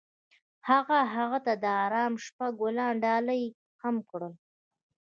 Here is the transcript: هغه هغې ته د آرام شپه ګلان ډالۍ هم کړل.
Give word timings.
هغه 0.69 0.99
هغې 1.15 1.39
ته 1.45 1.53
د 1.63 1.65
آرام 1.85 2.13
شپه 2.25 2.47
ګلان 2.59 2.93
ډالۍ 3.03 3.43
هم 3.81 3.95
کړل. 4.09 4.33